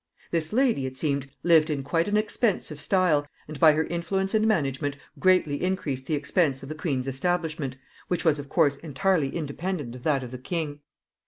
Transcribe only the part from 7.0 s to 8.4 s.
establishment, which was,